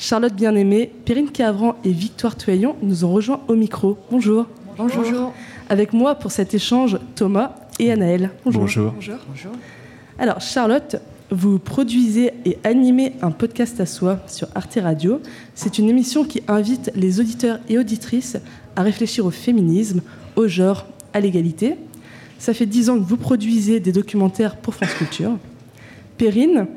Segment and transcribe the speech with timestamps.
[0.00, 3.98] Charlotte Bien-Aimée, Perrine Cavran et Victoire Tuaillon nous ont rejoints au micro.
[4.10, 4.46] Bonjour.
[4.78, 5.34] Bonjour.
[5.68, 8.30] Avec moi pour cet échange, Thomas et Anaël.
[8.46, 8.62] Bonjour.
[8.62, 9.18] Bonjour.
[9.28, 9.52] Bonjour.
[10.18, 10.96] Alors, Charlotte,
[11.30, 15.20] vous produisez et animez un podcast à soi sur Arte Radio.
[15.54, 18.38] C'est une émission qui invite les auditeurs et auditrices
[18.76, 20.00] à réfléchir au féminisme,
[20.34, 21.74] au genre, à l'égalité.
[22.38, 25.36] Ça fait dix ans que vous produisez des documentaires pour France Culture.
[26.16, 26.68] Perrine,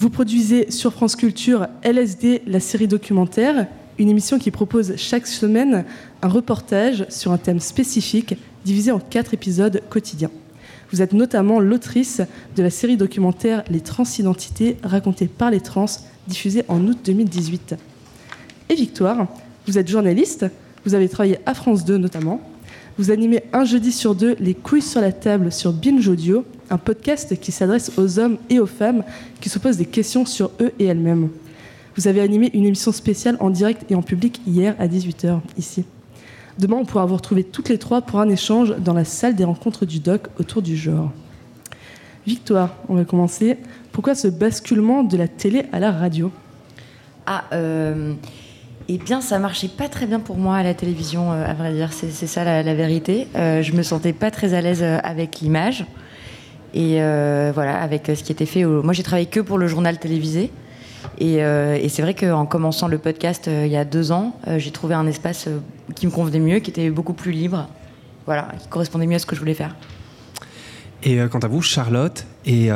[0.00, 3.66] vous produisez sur France Culture LSD, la série documentaire,
[3.98, 5.84] une émission qui propose chaque semaine
[6.22, 8.34] un reportage sur un thème spécifique
[8.64, 10.30] divisé en quatre épisodes quotidiens.
[10.90, 12.22] Vous êtes notamment l'autrice
[12.56, 15.84] de la série documentaire Les transidentités racontées par les trans,
[16.26, 17.74] diffusée en août 2018.
[18.70, 19.26] Et Victoire,
[19.66, 20.46] vous êtes journaliste,
[20.86, 22.40] vous avez travaillé à France 2 notamment.
[23.00, 26.76] Vous animez un jeudi sur deux les couilles sur la table sur Binge Audio, un
[26.76, 29.04] podcast qui s'adresse aux hommes et aux femmes
[29.40, 31.30] qui se posent des questions sur eux et elles-mêmes.
[31.96, 35.86] Vous avez animé une émission spéciale en direct et en public hier à 18h ici.
[36.58, 39.44] Demain, on pourra vous retrouver toutes les trois pour un échange dans la salle des
[39.44, 41.10] rencontres du doc autour du genre.
[42.26, 43.56] Victoire, on va commencer.
[43.92, 46.30] Pourquoi ce basculement de la télé à la radio?
[47.24, 48.12] Ah, euh,
[48.92, 51.72] eh bien, ça marchait pas très bien pour moi à la télévision, euh, à vrai
[51.72, 51.90] dire.
[51.92, 53.28] C'est ça la, vérité.
[53.36, 55.86] Euh, je me sentais pas très à l'aise euh, avec l'image.
[56.74, 58.64] Et euh, voilà, avec ce qui était fait.
[58.64, 60.50] au- Moi, j'ai travaillé que pour le journal télévisé.
[61.18, 61.38] Et,
[61.88, 65.48] c'est vrai qu'en commençant le podcast il y a deux ans, j'ai trouvé un espace
[65.94, 67.68] qui me convenait mieux, qui était beaucoup plus libre.
[68.26, 69.76] Voilà, qui correspondait mieux à ce que je voulais faire.
[71.02, 72.68] Et quant à vous, Charlotte et,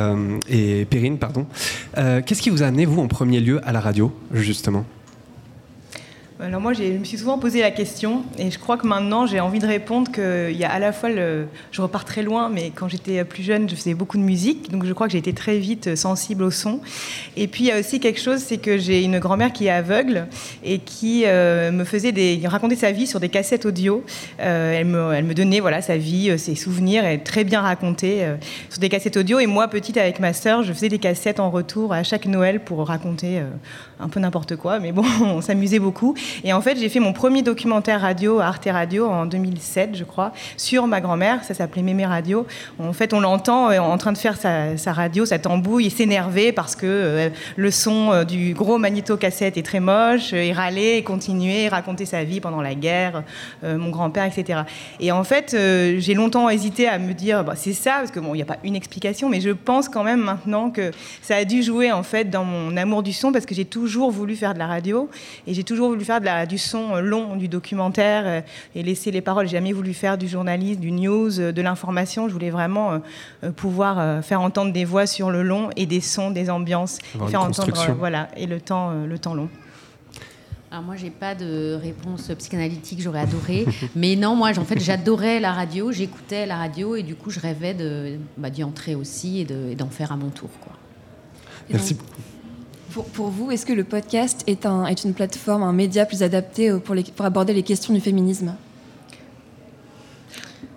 [0.49, 1.45] et Perrine, pardon,
[1.95, 4.85] qu'est-ce qui vous a amené, vous, en premier lieu, à la radio, justement?
[6.37, 9.39] Alors moi, je me suis souvent posé la question et je crois que maintenant, j'ai
[9.39, 11.09] envie de répondre qu'il y a à la fois.
[11.09, 14.83] Je repars très loin, mais quand j'étais plus jeune, je faisais beaucoup de musique, donc
[14.83, 16.81] je crois que j'ai été très vite sensible au son.
[17.37, 19.69] Et puis, il y a aussi quelque chose, c'est que j'ai une grand-mère qui est
[19.69, 20.27] aveugle
[20.61, 22.41] et qui euh, me faisait des...
[22.47, 24.03] raconter sa vie sur des cassettes audio.
[24.41, 28.35] Euh, elle, me, donnait voilà, sa vie, euh, ses souvenirs, et très bien racontés euh,
[28.69, 29.39] sur des cassettes audio.
[29.39, 32.59] Et moi, petite, avec ma sœur, je faisais des cassettes en retour à chaque Noël
[32.59, 33.45] pour raconter euh,
[34.01, 36.13] un peu n'importe quoi, mais bon, on s'amusait beaucoup.
[36.43, 40.03] Et en fait, j'ai fait mon premier documentaire radio à Arte Radio en 2007, je
[40.03, 41.43] crois, sur ma grand-mère.
[41.43, 42.45] Ça s'appelait Mémé Radio.
[42.79, 46.51] En fait, on l'entend euh, en train de faire sa, radio, sa tambouille, et s'énerver
[46.51, 51.03] parce que euh, le son euh, du gros magnéto-cassette est très moche, et râler, et
[51.03, 53.23] continuer, et raconter sa vie pendant la guerre,
[53.63, 54.61] mon grand-père, etc.
[54.99, 55.55] Et en fait,
[55.99, 58.45] j'ai longtemps hésité à me dire, bah, c'est ça, parce que bon, il n'y a
[58.45, 60.91] pas une explication, mais je pense quand même maintenant que
[61.21, 64.11] ça a dû jouer en fait dans mon amour du son, parce que j'ai toujours
[64.11, 65.09] voulu faire de la radio,
[65.47, 68.41] et j'ai toujours voulu faire de la, du son long, du documentaire, euh,
[68.75, 69.47] et laisser les paroles.
[69.47, 72.27] J'ai jamais voulu faire du journalisme, du news, euh, de l'information.
[72.27, 73.01] Je voulais vraiment
[73.43, 77.27] euh, pouvoir faire entendre des voix sur le long et des sons, des ambiances, Avoir
[77.27, 79.49] une faire entendre, voilà, et le temps, le temps long.
[80.71, 83.65] Alors moi, j'ai pas de réponse psychanalytique, j'aurais adoré.
[83.95, 87.39] Mais non, moi, en fait, j'adorais la radio, j'écoutais la radio et du coup, je
[87.39, 90.49] rêvais de, bah, d'y entrer aussi et, de- et d'en faire à mon tour.
[90.61, 90.73] Quoi.
[91.69, 91.93] Et Merci.
[91.93, 92.03] donc,
[93.03, 96.69] Pour, vous, est-ce que le podcast est, un, est une plateforme, un média plus adapté
[96.69, 98.55] euh, pour, pour aborder les questions du féminisme?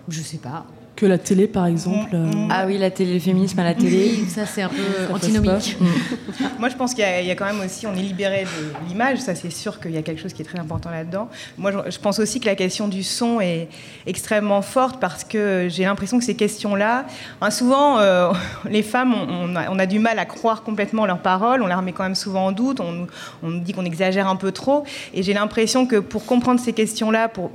[0.09, 0.65] Je sais pas.
[0.99, 4.11] Que la télé, par exemple euh, Ah oui, la télé, le féminisme à la télé.
[4.17, 5.77] Oui, ça c'est un peu antinomique.
[5.79, 6.45] pas.
[6.59, 8.43] Moi, je pense qu'il y, a- il y a quand même aussi, on est libéré
[8.43, 11.29] de l'image, ça c'est sûr qu'il y a quelque chose qui est très important là-dedans.
[11.57, 13.69] Moi, je, je pense aussi que la question du son est
[14.07, 17.05] extrêmement forte parce que j'ai l'impression que ces questions-là,
[17.39, 18.33] hein, souvent, euh,
[18.69, 21.67] les femmes, on, on a, on a du mal à croire complètement leurs paroles, on
[21.67, 23.07] les remet quand même souvent en doute, on, nous-
[23.41, 24.83] on dit qu'on exagère un peu trop,
[25.13, 27.51] et j'ai l'impression que pour comprendre ces questions-là, pour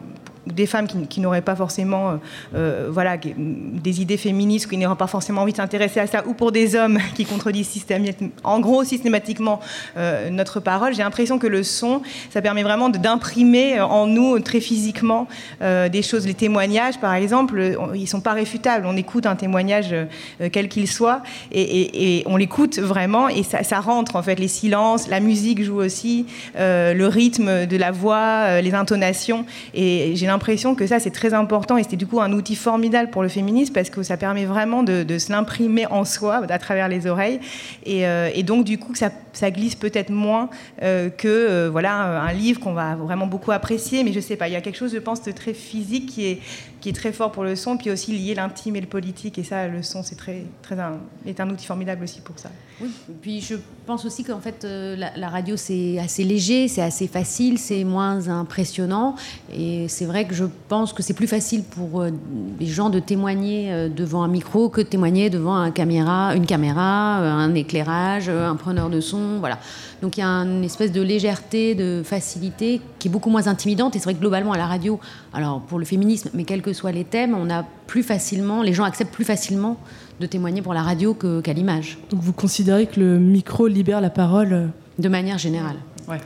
[0.47, 2.17] des femmes qui, n'auraient pas forcément euh,
[2.55, 6.35] euh, voilà, des idées féministes, qui n'auraient pas forcément envie de s'intéresser à ça, ou
[6.35, 9.61] pour des hommes qui contredisent systématiquement, en gros systématiquement
[9.97, 14.61] euh, notre parole, j'ai l'impression que le son, ça permet vraiment d'imprimer en nous très
[14.61, 15.29] physiquement
[15.63, 16.27] euh, des choses.
[16.27, 18.87] Les témoignages, par exemple, euh, ils sont pas réfutables.
[18.87, 19.95] On écoute un témoignage
[20.41, 21.23] euh, quel qu'il soit
[21.53, 24.39] et, on l'écoute vraiment et ça, rentre en fait.
[24.39, 26.27] Les silences, la musique joue aussi,
[26.57, 29.45] euh, le rythme de la voix, euh, les intonations
[29.75, 33.11] et j'ai l'impression que ça c'est très important et c'était du coup un outil formidable
[33.11, 36.89] pour le féminisme parce que ça permet vraiment de, se l'imprimer en soi à travers
[36.89, 37.41] les oreilles.
[37.87, 40.49] Et, euh, et donc du coup ça, ça glisse peut-être moins
[40.83, 44.49] euh, que euh, voilà un livre qu'on va vraiment beaucoup apprécier mais je sais pas
[44.49, 46.41] il y a quelque chose je pense de très physique qui est
[46.81, 49.45] qui est très fort pour le son puis aussi lier l'intime et le politique et
[49.45, 52.51] ça le son c'est très très un, est un outil formidable aussi pour ça
[52.81, 52.91] Oui,
[53.21, 57.59] puis je pense aussi qu'en fait, euh, la, radio, c'est assez léger, c'est assez facile,
[57.59, 59.15] c'est moins impressionnant.
[59.57, 62.11] Et c'est vrai que je pense que c'est plus facile pour euh,
[62.59, 66.47] les gens de témoigner euh, devant un micro que de témoigner devant un caméra, une
[66.47, 69.59] caméra, euh, un éclairage, euh, un preneur de son voilà.
[70.03, 73.97] Donc il y a une espèce de légèreté, de facilité qui est beaucoup moins intimidante.
[73.97, 75.01] Et c'est vrai que globalement à la radio,
[75.33, 78.73] alors pour le féminisme, mais quels que soient les thèmes, on a plus facilement, les
[78.73, 79.79] gens acceptent plus facilement
[80.21, 81.99] de témoigner pour la radio qu'à l'image.
[82.11, 84.67] Donc vous considérez que le micro libère la parole euh,
[84.99, 85.77] De manière générale.
[86.09, 86.21] Ouais.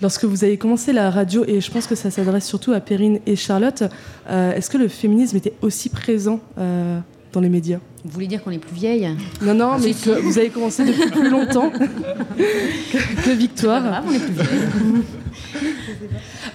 [0.00, 3.18] Lorsque vous avez commencé la radio, et je pense que ça s'adresse surtout à Perrine
[3.26, 3.82] et Charlotte,
[4.30, 7.00] euh, est-ce que le féminisme était aussi présent euh,
[7.32, 7.80] dans les médias?
[8.04, 9.08] Vous voulez dire qu'on est plus vieille
[9.42, 13.82] Non, non, mais que vous avez commencé depuis plus longtemps que, que Victoire.
[13.82, 15.02] Grave, on est plus vieille.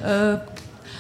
[0.06, 0.38] Euh,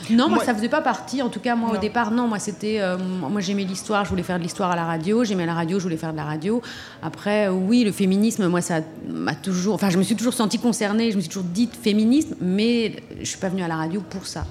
[0.10, 1.22] non, moi, Moi- ça faisait pas partie.
[1.22, 2.28] En tout cas, moi, au départ, non.
[2.28, 2.78] Moi, c'était.
[2.82, 4.04] euh, moi, j'aimais l'histoire.
[4.04, 5.24] Je voulais faire de l'histoire à la radio.
[5.24, 5.80] J'aimais la radio.
[5.80, 6.62] Je voulais faire de la radio.
[7.02, 9.76] Après, euh, oui, le féminisme, moi, ça m'a toujours.
[9.76, 11.12] Enfin, je me suis toujours sentie concernée.
[11.12, 14.28] Je me suis toujours dite féministe, mais je suis pas venue à la radio pour
[14.28, 14.46] ça.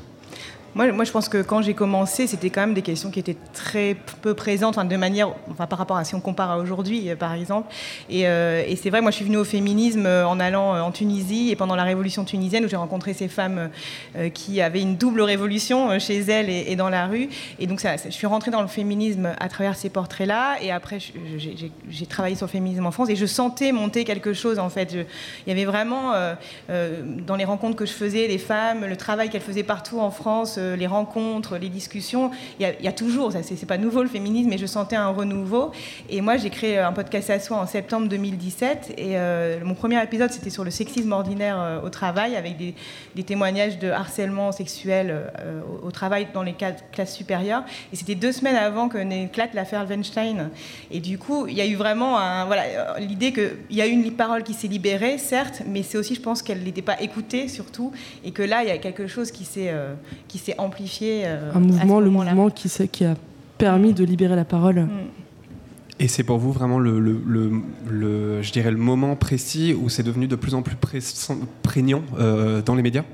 [0.74, 3.94] Moi, je pense que quand j'ai commencé, c'était quand même des questions qui étaient très
[4.22, 7.34] peu présentes, de manière, enfin, par rapport à si on compare à aujourd'hui, euh, par
[7.34, 7.70] exemple.
[8.08, 10.90] Et, euh, et c'est vrai, moi, je suis venue au féminisme euh, en allant en
[10.90, 13.68] Tunisie et pendant la révolution tunisienne où j'ai rencontré ces femmes
[14.32, 17.28] qui avaient une double révolution chez elles et, dans la rue.
[17.58, 20.56] Et donc, je suis rentrée dans le féminisme à travers ces portraits-là.
[20.62, 24.58] Et après, j'ai travaillé sur le féminisme en France et je sentais monter quelque chose,
[24.58, 24.92] en fait.
[24.92, 26.12] Il y avait vraiment,
[26.68, 30.58] dans les rencontres que je faisais, les femmes, le travail qu'elles faisaient partout en France,
[30.76, 34.58] les rencontres, les discussions, il y a, toujours, ça c'est pas nouveau le féminisme, mais
[34.58, 35.72] je sentais un renouveau.
[36.08, 38.94] Et moi, j'ai créé un podcast à soi en septembre 2017.
[38.96, 42.74] Et euh, mon premier épisode, c'était sur le sexisme ordinaire euh, au travail, avec des,
[43.24, 45.10] témoignages de harcèlement sexuel
[45.40, 47.64] euh, au, travail dans les classes supérieures.
[47.92, 50.50] Et c'était deux semaines avant que n'éclate l'affaire Weinstein.
[50.90, 53.90] Et du coup, il y a eu vraiment voilà, euh, l'idée qu'il y a eu
[53.90, 57.48] une parole qui s'est libérée, certes, mais c'est aussi, je pense, qu'elle n'était pas écoutée,
[57.48, 57.92] surtout,
[58.24, 59.94] et que là, il y a quelque chose euh,
[60.28, 61.22] qui s'est amplifié.
[61.26, 63.14] euh, Un à mouvement, ce le mouvement qui, s'est- qui a
[63.58, 64.80] permis de libérer la parole.
[64.82, 64.88] Mm.
[66.00, 67.52] Et c'est pour vous vraiment le, le, le-
[67.88, 70.74] le- je dirais le moment précis où c'est devenu de plus en plus
[71.62, 73.04] prégnant euh, dans les médias?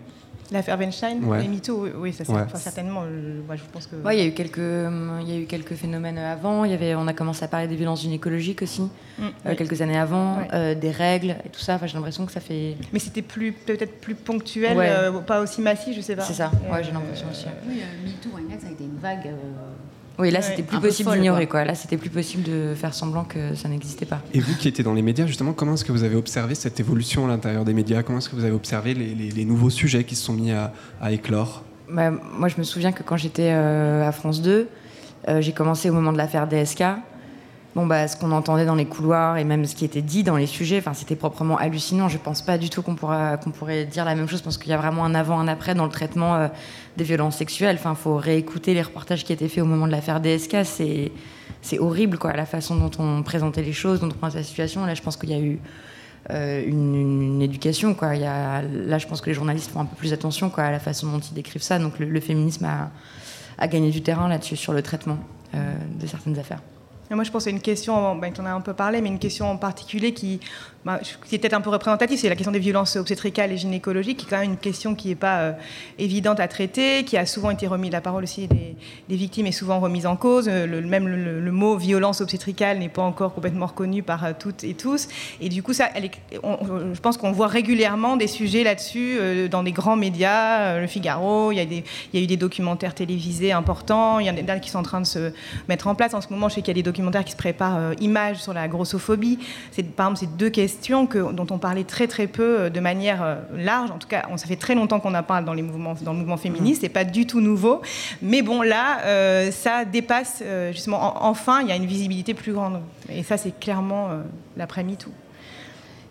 [0.50, 1.43] L'affaire Weinstein, Ouais.
[1.43, 2.41] les mythos, oui, oui, ça, c'est- Ouais.
[2.41, 3.03] enfin, certainement.
[3.05, 3.97] euh, moi, je pense que.
[3.97, 6.65] Ouais, il y a eu quelques, hum, il y a eu quelques phénomènes avant.
[6.65, 8.91] Il y avait, on a commencé à parler des violences gynécologiques aussi Mm,
[9.25, 9.56] euh, oui.
[9.56, 10.49] quelques années avant, Ouais.
[10.55, 11.75] euh, des règles et tout ça.
[11.75, 12.77] Enfin, j'ai l'impression que ça fait.
[12.95, 14.89] Mais c'était plus peut-être plus ponctuel, Ouais.
[14.89, 16.23] euh, pas aussi massif, je sais pas.
[16.23, 16.51] C'est ça.
[16.73, 17.47] Ouais, j'ai Euh, l'impression aussi.
[17.69, 18.31] Oui, MeToo,
[18.61, 19.27] ça a été une vague.
[20.19, 21.61] Oui, là, c'était plus possible d'ignorer quoi.
[21.61, 21.65] quoi.
[21.67, 24.20] Là, c'était plus possible de faire semblant que ça n'existait pas.
[24.35, 26.81] Et vous qui étiez dans les médias, justement, comment est-ce que vous avez observé cette
[26.81, 28.03] évolution à l'intérieur des médias?
[28.03, 30.50] Comment est-ce que vous avez observé les, les- les nouveaux sujets qui se sont mis
[30.50, 31.62] à, à éclore?
[31.91, 34.69] Bah, moi, je me souviens que quand j'étais euh, à France 2,
[35.29, 36.82] euh, j'ai commencé au moment de l'affaire DSK.
[37.79, 40.37] Bon, bah, ce qu'on entendait dans les couloirs et même ce qui était dit dans
[40.37, 42.09] les sujets, c'était proprement hallucinant.
[42.09, 44.71] Je pense pas du tout qu'on pourra, qu'on pourrait dire la même chose parce qu'il
[44.71, 46.49] y a vraiment un avant, un après dans le traitement euh,
[46.97, 47.77] des violences sexuelles.
[47.79, 50.65] Enfin, faut réécouter les reportages qui étaient faits au moment de l'affaire DSK.
[50.65, 51.13] C'est,
[51.63, 54.85] c'est horrible, quoi, la façon dont on présentait les choses, dont on présentait la situation.
[54.85, 55.61] Là, je pense qu'il y a eu
[56.31, 57.95] euh, une, éducation.
[57.95, 58.17] Quoi.
[58.17, 61.13] Là, je pense que les journalistes font un peu plus attention quoi, à la façon
[61.13, 61.79] dont ils décrivent ça.
[61.79, 62.91] Donc le, le féminisme a,
[63.57, 65.19] a gagné du terrain là-dessus, sur le traitement
[65.55, 66.59] euh, de certaines affaires.
[67.10, 69.50] Moi, je pense c'est une question, ben, en as un peu parlé, mais une question
[69.50, 70.40] en particulier qui,
[70.84, 74.19] ben, qui est peut-être un peu représentative, c'est la question des violences obstétricales et gynécologiques,
[74.19, 75.52] qui est quand même une question qui n'est pas euh,
[75.99, 78.76] évidente à traiter, qui a souvent été remise, la parole aussi des,
[79.08, 80.49] des victimes est souvent remise en cause.
[80.49, 84.62] Euh, Le, même le, mot violence obstétricale n'est pas encore complètement reconnu par euh, toutes
[84.62, 85.08] et tous.
[85.40, 85.88] Et du coup, ça,
[86.43, 89.19] on- on- je pense qu'on voit régulièrement des sujets là-dessus
[89.50, 92.36] dans des grands médias, Le Figaro, il y, a des, il y a eu des
[92.36, 95.32] documentaires télévisés importants, il y en a des qui sont en train de se
[95.69, 96.12] mettre en place.
[96.12, 98.36] En ce moment, je sais qu'il y a des documentaires qui se préparent, euh, images
[98.38, 99.38] sur la grossophobie.
[99.72, 102.81] C'est par exemple ces deux questions que, dont on parlait très très peu euh, de
[102.81, 103.90] manière euh, large.
[103.90, 106.12] En tout cas, on, ça fait très longtemps qu'on en parle dans, les mouvements, dans
[106.12, 106.81] le mouvement féministe.
[106.82, 107.82] C'est pas du tout nouveau.
[108.22, 111.24] Mais bon, là, euh, ça dépasse justement.
[111.24, 112.81] en- enfin, il y a une visibilité plus grande.
[113.08, 114.22] Et ça, c'est clairement euh,
[114.56, 115.10] l'après MeToo.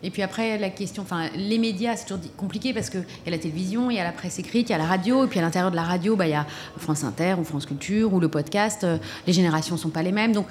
[0.03, 3.31] Et puis après, la question, enfin, les médias, c'est toujours compliqué parce qu'il y a
[3.31, 5.39] la télévision, il y a la presse écrite, il y a la radio, et puis
[5.39, 6.45] à l'intérieur de la radio, bah, il y a
[6.77, 8.83] France Inter ou France Culture ou le podcast.
[8.83, 10.33] euh, les générations ne sont pas les mêmes.
[10.33, 10.45] Donc,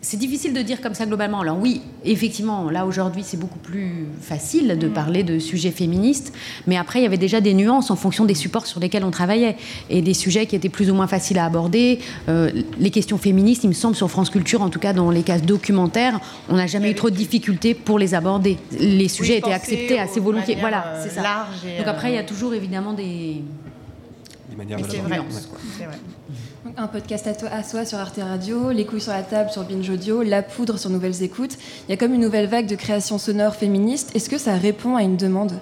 [0.00, 1.40] c'est difficile de dire comme ça globalement.
[1.40, 6.32] Alors oui, effectivement, là aujourd'hui, c'est beaucoup plus facile de parler de sujets féministes,
[6.66, 9.10] mais après, il y avait déjà des nuances en fonction des supports sur lesquels on
[9.10, 9.56] travaillait
[9.90, 11.98] et des sujets qui étaient plus ou moins faciles à aborder.
[12.28, 15.22] Euh, les questions féministes, il me semble, sur France Culture, en tout cas dans les
[15.22, 18.56] cases documentaires, on n'a jamais eu trop de difficultés pour les aborder.
[18.78, 20.56] Les sujets étaient acceptés assez volontiers.
[20.60, 21.22] Voilà, euh, c'est ça.
[21.22, 23.42] larges et, Donc après, il y a euh, toujours évidemment des.
[24.50, 24.84] Les manières de
[26.76, 29.64] Un podcast à, toi- à soi sur Arte Radio, Les couilles sur la table sur
[29.64, 31.56] Binge Audio, La poudre sur Nouvelles Écoutes.
[31.86, 34.14] Il y a comme une nouvelle vague de création sonore féministe.
[34.14, 35.52] Est-ce que ça répond à une demande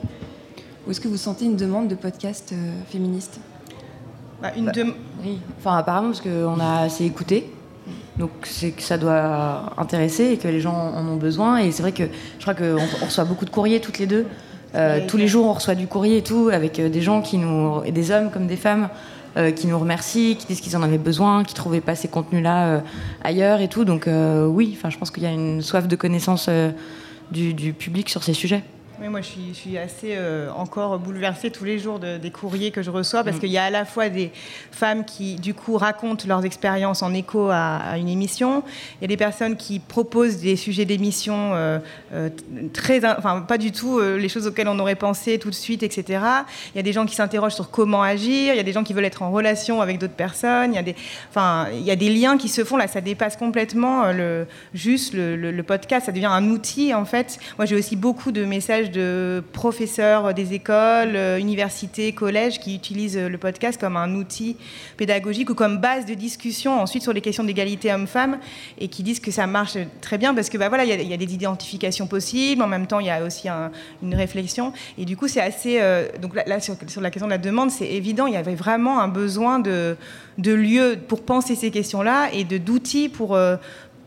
[0.86, 2.56] Ou est-ce que vous sentez une demande de podcast euh,
[2.90, 3.40] féministe
[4.42, 4.94] Bah, une dem-
[5.24, 7.50] Oui, enfin apparemment parce qu'on a assez écouté.
[8.18, 11.58] Donc c'est que ça doit intéresser et que les gens en ont besoin.
[11.58, 12.04] Et c'est vrai que
[12.38, 14.26] je crois qu'on on reçoit beaucoup de courriers toutes les deux.
[14.74, 17.38] Euh, tous les jours, on reçoit du courrier et tout, avec euh, des gens qui
[17.38, 18.88] nous, et des hommes comme des femmes,
[19.36, 22.66] euh, qui nous remercient, qui disent qu'ils en avaient besoin, qui trouvaient pas ces contenus-là
[22.66, 22.80] euh,
[23.22, 23.84] ailleurs et tout.
[23.84, 26.48] Donc euh, oui, enfin, je pense qu'il y a une soif de connaissance
[27.30, 28.62] du public sur ces sujets.
[28.98, 32.30] Oui, moi, je suis, je suis assez euh, encore bouleversée tous les jours de- des
[32.30, 34.30] courriers que je reçois parce qu'il y a à la fois des
[34.72, 38.62] femmes qui, du coup, racontent leurs expériences en écho à, à une émission.
[38.98, 41.78] Il y a des personnes qui proposent des sujets d'émission euh,
[42.14, 42.30] euh,
[42.72, 45.82] très, in- enfin, pas du tout les choses auxquelles on aurait pensé tout de suite,
[45.82, 46.20] etc.
[46.74, 48.54] Il y a des gens qui s'interrogent sur comment agir.
[48.54, 50.72] Il y a des gens qui veulent être en relation avec d'autres personnes.
[50.72, 50.96] Il y a des,
[51.28, 52.78] enfin, il y a des liens qui se font.
[52.78, 56.06] Là, ça dépasse complètement le, juste le, le- le podcast.
[56.06, 57.38] Ça devient un outil, en fait.
[57.58, 63.16] Moi, j'ai aussi beaucoup de messages de professeurs des écoles, euh, universités, collèges qui utilisent
[63.16, 64.56] euh, le podcast comme un outil
[64.96, 68.38] pédagogique ou comme base de discussion ensuite sur les questions d'égalité homme-femme
[68.78, 71.16] et qui disent que ça marche très bien parce que bah, voilà, il y, a-
[71.16, 72.62] des identifications possibles.
[72.62, 73.70] En même temps, il y a aussi un-
[74.02, 74.72] une réflexion.
[74.98, 75.78] Et du coup, c'est assez.
[75.80, 78.26] euh, donc là, sur, la question de la demande, c'est évident.
[78.26, 79.96] Il y avait vraiment un besoin de,
[80.38, 83.36] de lieux pour penser ces questions-là et de d'outils pour.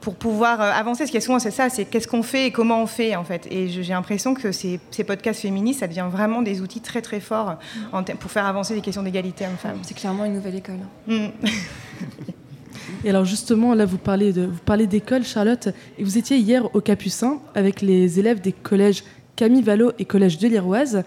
[0.02, 2.48] Pour pouvoir euh, avancer, parce qu'il y a souvent c'est ça, c'est qu'est-ce qu'on fait
[2.48, 3.48] et comment on fait en fait.
[3.52, 7.20] Et j'ai l'impression que ces, ces podcasts féministes, ça devient vraiment des outils très très
[7.20, 7.58] forts
[7.92, 9.80] en ter- pour faire avancer les questions d'égalité homme-femme.
[9.84, 10.80] C'est clairement une nouvelle école.
[11.08, 11.28] Mm.
[13.04, 16.64] Et alors justement, là, vous parlez de, vous parlez d'école, Charlotte, et vous étiez hier
[16.76, 19.04] au Capucin avec les élèves des collèges
[19.36, 21.04] Camille Vallot et collège de l'Iroise.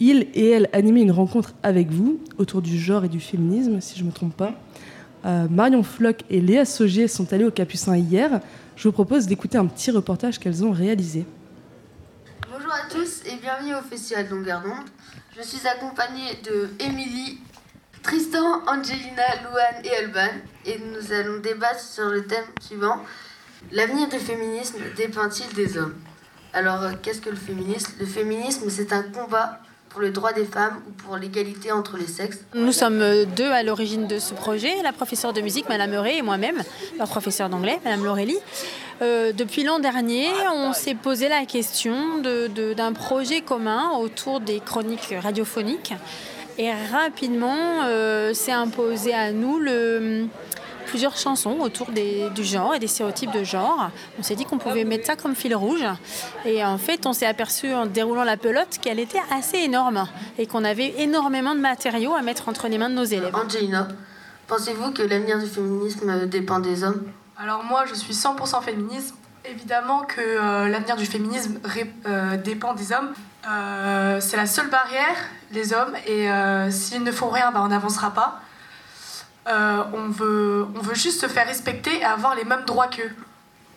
[0.00, 3.98] Ils et elles animaient une rencontre avec vous autour du genre et du féminisme, si
[3.98, 4.52] je ne me trompe pas.
[5.26, 8.40] Euh, Marion Floch et Léa Saugier sont allées au Capucin hier.
[8.76, 11.26] Je vous propose d'écouter un petit reportage qu'elles ont réalisé.
[12.48, 14.86] Bonjour à tous et bienvenue au Festival Longueur d'onde.
[15.36, 17.40] Je suis accompagnée de Émilie,
[18.04, 20.32] Tristan, Angelina, Louane et Alban
[20.64, 22.98] et nous allons débattre sur le thème suivant.
[23.72, 25.94] L'avenir du féminisme dépend-il des hommes?
[26.52, 27.94] Alors, euh, qu'est-ce que le féminisme?
[27.98, 29.60] Le féminisme, c'est un combat
[29.96, 32.40] pour le droit des femmes ou pour l'égalité entre les sexes.
[32.54, 33.02] Nous sommes
[33.34, 36.62] deux à l'origine de ce projet, la professeure de musique, Madame Meuret, et moi-même,
[36.98, 38.36] la professeure d'anglais, Madame Laurélie.
[39.00, 44.40] Euh, depuis l'an dernier, on s'est posé la question de- de- d'un projet commun autour
[44.40, 45.94] des chroniques radiophoniques.
[46.58, 50.26] Et rapidement, euh, s'est imposé à nous le,
[50.86, 53.90] plusieurs chansons autour des- du genre et des stéréotypes de genre.
[54.18, 55.84] On s'est dit qu'on pouvait mettre ça comme fil rouge.
[56.44, 60.06] Et en fait, on s'est aperçu en déroulant la pelote qu'elle était assez énorme
[60.38, 63.34] et qu'on avait énormément de matériaux à mettre entre les mains de nos élèves.
[63.34, 63.88] Angelina,
[64.46, 67.02] pensez-vous que l'avenir du féminisme dépend des hommes?
[67.38, 69.14] Alors moi, je suis 100% féministe.
[69.48, 73.12] Évidemment que euh, l'avenir du féminisme ré- euh, dépend des hommes.
[73.48, 75.14] Euh, c'est la seule barrière,
[75.52, 78.40] les hommes, et euh, s'ils ne font rien, bah, on n'avancera pas.
[79.46, 83.14] Euh, on, veut, on veut juste se faire respecter et avoir les mêmes droits qu'eux,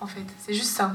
[0.01, 0.25] en fait.
[0.45, 0.93] C'est juste ça.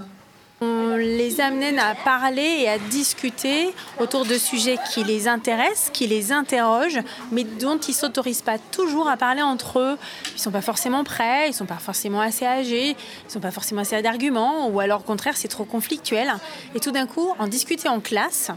[0.60, 6.06] On les amène à parler et à discuter autour de sujets qui les intéressent, qui
[6.06, 7.00] les interrogent,
[7.32, 9.98] mais dont ils s'autorisent pas toujours à parler entre eux.
[10.34, 13.82] Ils sont pas forcément prêts, ils sont pas forcément assez âgés, ils sont pas forcément
[13.82, 16.32] assez d'arguments, ou alors au contraire c'est trop conflictuel.
[16.74, 18.50] Et tout d'un coup, en discuter en classe,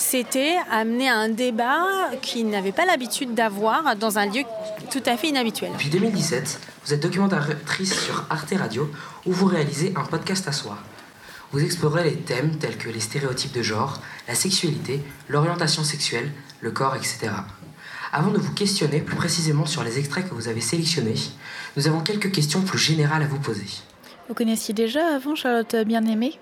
[0.00, 1.84] c'était amener à un débat
[2.22, 4.42] qu'ils n'avaient pas l'habitude d'avoir dans un lieu
[4.90, 5.70] tout à fait inhabituel.
[5.72, 8.90] Depuis 2017, vous êtes documentatrice sur Arte Radio
[9.26, 10.78] où vous réalisez un podcast à soi.
[11.52, 16.70] Vous explorez les thèmes tels que les stéréotypes de genre, la sexualité, l'orientation sexuelle, le
[16.70, 17.28] corps, etc.
[18.12, 21.14] Avant de vous questionner plus précisément sur les extraits que vous avez sélectionnés,
[21.76, 23.66] nous avons quelques questions plus générales à vous poser.
[24.28, 26.38] Vous connaissiez déjà avant Charlotte Bien-Aimée?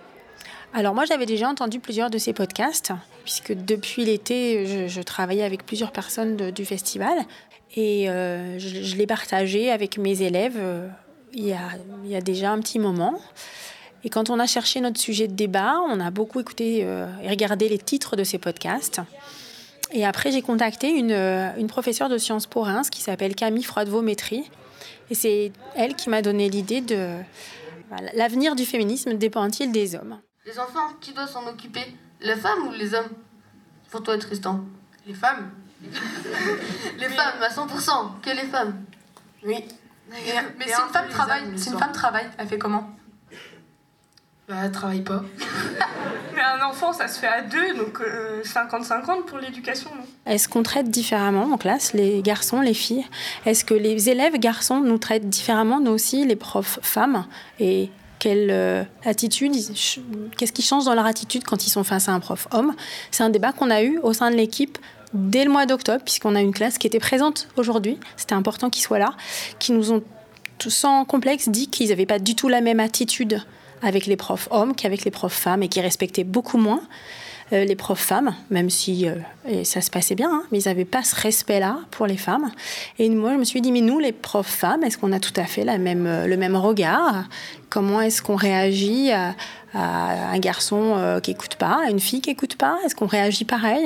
[0.72, 2.92] Alors moi j'avais déjà entendu plusieurs de ces podcasts,
[3.28, 7.26] puisque depuis l'été je, travaillais avec plusieurs personnes du festival
[7.76, 10.88] et euh, je, l'ai partagé avec mes élèves euh,
[11.34, 13.20] il, y a, déjà un petit moment.
[14.02, 17.28] Et quand on a cherché notre sujet de débat, on a beaucoup écouté euh, et
[17.28, 19.02] regardé les titres de ces podcasts.
[19.92, 24.50] Et après j'ai contacté une, une professeure de Sciences Po Reims qui s'appelle Camille Froidevaux-Métry.
[25.10, 27.18] Et c'est elle qui m'a donné l'idée de...
[28.14, 30.18] L'avenir du féminisme dépend-il des hommes?
[30.46, 31.84] Les enfants, qui doit s'en occuper?
[32.20, 33.10] Les femmes ou les hommes?
[33.90, 34.64] Pour toi, Tristan.
[35.06, 35.50] Les femmes.
[36.98, 38.84] Les femmes, à 100%, que les femmes.
[39.44, 39.64] Oui.
[40.10, 40.16] Mais,
[40.66, 42.90] si une femme travaille, si une femme travaille, elle fait comment?
[44.48, 45.22] Bah, elle travaille pas.
[46.34, 49.90] Mais un enfant, ça se fait à deux, donc euh, 50-50 pour l'éducation.
[49.94, 50.04] non?
[50.26, 53.06] Est-ce qu'on traite différemment en classe les garçons, les filles?
[53.44, 57.26] Est-ce que les élèves garçons nous traitent différemment, nous aussi, les profs femmes?
[57.60, 59.52] Et quelle euh, attitude,
[60.36, 62.74] qu'est-ce qui change dans leur attitude quand ils sont face à un prof homme.
[63.10, 64.78] C'est un débat qu'on a eu au sein de l'équipe
[65.14, 68.82] dès le mois d'octobre, puisqu'on a une classe qui était présente aujourd'hui, c'était important qu'ils
[68.82, 69.14] soient là,
[69.58, 70.02] qui nous ont
[70.66, 73.42] sans complexe, dit qu'ils n'avaient pas du tout la même attitude
[73.80, 76.80] avec les profs hommes qu'avec les profs femmes et qui respectaient beaucoup moins
[77.52, 79.06] euh, les profs femmes, même si
[79.48, 82.50] et ça se passait bien, hein, mais ils n'avaient pas ce respect-là pour les femmes.
[82.98, 85.32] Et moi, je me suis dit, mais nous, les profs femmes, est-ce qu'on a tout
[85.36, 87.24] à fait même, le même regard?
[87.70, 89.10] Comment est-ce qu'on réagit
[89.74, 93.44] à, un garçon qui n'écoute pas, à une fille qui n'écoute pas Est-ce qu'on réagit
[93.44, 93.84] pareil?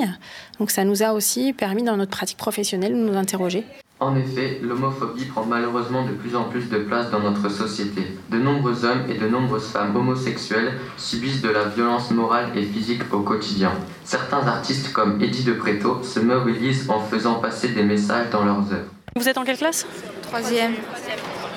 [0.59, 3.65] Donc ça nous a aussi permis, dans notre pratique professionnelle, de nous interroger.
[4.03, 8.01] En effet, l'homophobie prend malheureusement de plus en plus de place dans notre société.
[8.29, 13.01] De nombreux hommes et de nombreuses femmes homosexuelles subissent de la violence morale et physique
[13.13, 13.71] au quotidien.
[14.03, 18.73] Certains artistes comme Eddie de Preto se mobilisent en faisant passer des messages dans leurs
[18.73, 18.91] œuvres.
[19.15, 19.87] Vous êtes en quelle classe?
[20.23, 20.73] Troisième.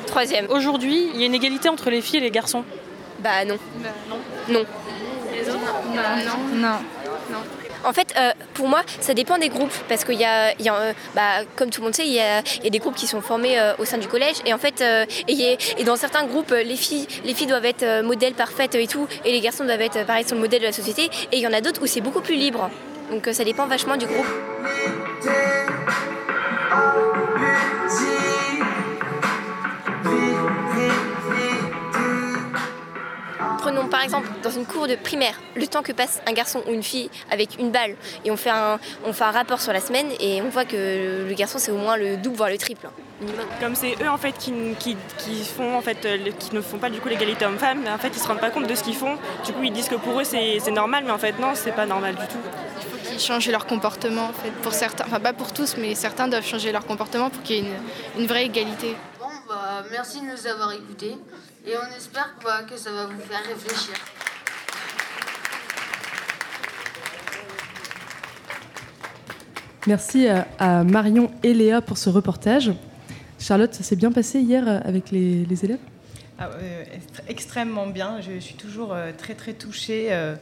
[0.06, 0.46] Troisième.
[0.50, 2.62] Aujourd'hui, il y a une égalité entre les filles et les garçons?
[3.20, 3.56] Bah non.
[3.76, 4.16] Bah non.
[4.48, 4.64] Non.
[5.32, 5.60] Les autres
[5.94, 6.58] Bah non.
[6.58, 6.78] Non.
[7.30, 7.38] Non.
[7.84, 9.72] En fait, euh, pour moi, ça dépend des groupes.
[9.88, 12.12] Parce qu'il y a, il y a euh, bah, comme tout le monde sait, il
[12.12, 14.36] y, a, il y a des groupes qui sont formés euh, au sein du collège.
[14.44, 14.82] Et en fait,
[15.28, 19.06] et, et, dans certains groupes, les filles, les filles doivent être modèles parfaites et tout.
[19.24, 21.04] Et les garçons doivent être pareil sur le modèle de la société.
[21.32, 22.70] Et il y en a d'autres où c'est beaucoup plus libre.
[23.10, 24.26] Donc ça dépend vachement du groupe.
[33.66, 36.72] Prenons par exemple dans une cour de primaire, le temps que passe un garçon ou
[36.72, 39.80] une fille avec une balle et on fait un, on fait un rapport sur la
[39.80, 42.88] semaine et on voit que le garçon c'est au moins le double voire le triple.
[43.58, 46.06] Comme c'est eux en fait qui, qui, qui, font en fait
[46.38, 48.50] qui ne font pas du coup l'égalité homme-femme, mais en fait ils se rendent pas
[48.50, 49.16] compte de ce qu'ils font.
[49.44, 51.86] Du coup ils disent que pour eux c'est normal, mais en fait non c'est pas
[51.86, 52.38] normal du tout.
[52.78, 54.52] Il faut qu'ils changent leur comportement en fait.
[54.62, 57.58] Pour certains, enfin pas pour tous, mais certains doivent changer leur comportement pour qu'il y
[57.58, 57.62] ait
[58.14, 58.94] une, une vraie égalité.
[59.18, 61.16] Bon bah merci de nous avoir écoutés
[61.66, 63.94] et on espère bah, que ça va vous faire réfléchir.
[69.86, 70.26] Merci
[70.58, 72.72] à Marion et Léa pour ce reportage.
[73.38, 75.78] Charlotte, ça s'est bien passé hier avec les, les élèves?
[76.38, 76.84] Ah, euh,
[77.28, 78.20] Extrêmement bien.
[78.20, 80.08] Je suis toujours euh, très très touchée.
[80.10, 80.34] Euh,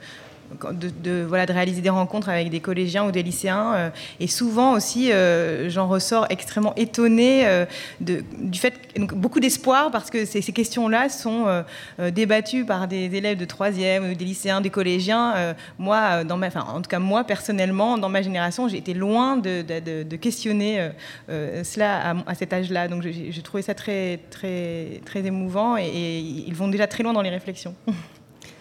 [0.72, 3.74] de, voilà, de réaliser des rencontres avec des collégiens ou des lycéens.
[3.74, 7.66] Euh, et souvent aussi, euh, j'en ressors extrêmement étonnée euh,
[8.00, 11.64] de, du fait, donc, beaucoup d'espoir parce que ces, questions-là sont
[12.12, 15.56] débattues par des élèves de troisième, des lycéens, des collégiens.
[15.78, 19.36] moi, dans ma, enfin, en tout cas moi personnellement, dans ma génération, j'ai été loin
[19.36, 20.90] de, de, questionner
[21.28, 22.86] cela à, à, cet âge-là.
[22.86, 27.12] Donc j'ai trouvé ça très, très, très émouvant et, et ils vont déjà très loin
[27.12, 27.74] dans les réflexions.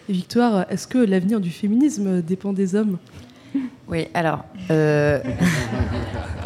[0.08, 2.98] Victoire, est-ce que l'avenir du féminisme dépend des hommes?
[3.88, 4.44] Oui, alors.
[4.70, 5.20] Euh...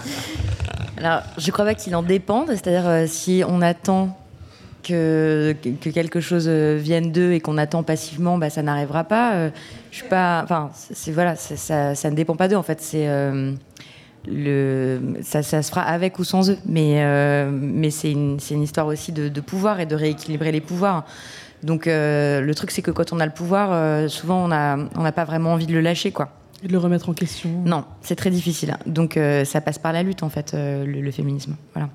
[0.97, 2.49] alors, je crois pas qu'il en dépende.
[2.49, 4.17] C'est-à-dire, euh, si on attend
[4.83, 9.35] que, que quelque chose vienne d'eux et qu'on attend passivement, bah, ça n'arrivera pas.
[9.35, 9.51] Euh,
[9.91, 10.41] je suis pas.
[10.45, 12.81] Enfin, c'est voilà, ça, ne dépend pas d'eux en fait.
[12.81, 13.09] C'est.
[13.09, 13.53] Euh,
[14.27, 18.87] le, ça, se fera avec ou sans eux, mais, euh, mais c'est une, une, histoire
[18.87, 21.07] aussi de, pouvoir et de rééquilibrer les pouvoirs.
[21.63, 24.77] Donc euh, le truc, c'est que quand on a le pouvoir, euh, souvent on n'a
[24.97, 26.31] on pas vraiment envie de le lâcher, quoi.
[26.63, 27.51] Et de le remettre en question.
[27.65, 28.77] Non, c'est très difficile.
[28.87, 31.57] Donc euh, ça passe par la lutte, en fait, le, le, féminisme.
[31.75, 31.91] Voilà.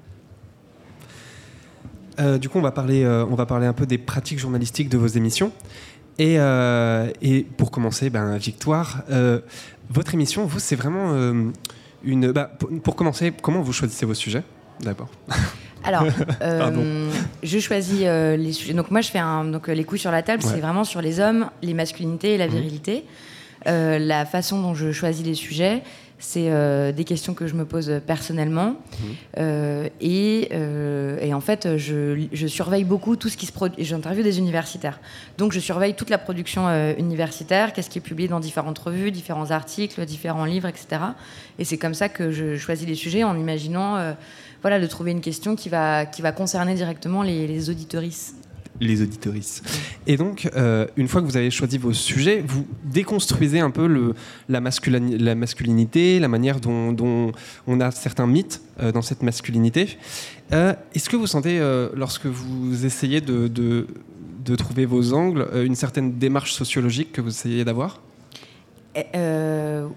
[2.37, 5.07] du coup, on va, parler, on va parler un peu des pratiques journalistiques de vos
[5.07, 5.51] émissions.
[6.19, 6.35] Et,
[7.21, 9.03] et pour commencer, ben, Victoire,
[9.89, 11.13] votre émission, vous, c'est vraiment
[12.03, 12.31] une.
[12.31, 14.43] Bah, pour, pour commencer, comment vous choisissez vos sujets,
[14.79, 15.09] d'abord?
[15.83, 16.03] Alors,
[16.41, 17.09] euh,
[17.43, 18.73] je choisis euh, les sujets.
[18.73, 20.49] Donc moi, je fais un, donc les coups sur la table, ouais.
[20.49, 22.99] c'est vraiment sur les hommes, les masculinités et la virilité.
[22.99, 23.67] Mmh.
[23.67, 25.83] Euh, la façon dont je choisis les sujets,
[26.19, 28.75] c'est euh, des questions que je me pose personnellement.
[29.37, 29.43] Mmh.
[30.01, 33.83] Et, et, en fait, je, je, surveille beaucoup tout ce qui se produit.
[33.83, 34.99] J'interviewe des universitaires.
[35.37, 36.67] Donc, je surveille toute la production
[36.97, 41.01] universitaire, qu'est-ce qui est publié dans différentes revues, différents articles, différents livres, etc.
[41.59, 44.15] Et c'est comme ça que je choisis les sujets en imaginant
[44.63, 48.33] voilà, de trouver une question qui va, qui va concerner directement les, les auditorices.
[48.81, 49.61] Les auditorices.
[50.07, 53.85] Et donc, euh, une fois que vous avez choisi vos sujets, vous déconstruisez un peu
[53.85, 54.15] le,
[54.49, 57.33] la, masculini la masculinité, la manière dont, dont,
[57.67, 59.99] on a certains mythes euh, dans cette masculinité.
[60.53, 61.59] Euh, Est-ce que vous sentez,
[61.93, 63.85] lorsque vous essayez de, de,
[64.43, 68.01] de trouver vos angles, une certaine démarche sociologique que vous essayez d'avoir?
[69.15, 69.87] Euh,